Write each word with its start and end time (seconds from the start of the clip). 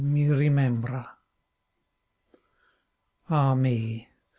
mi 0.01 0.25
rimembra 0.33 1.03
Ah 3.27 3.53
me 3.55 4.07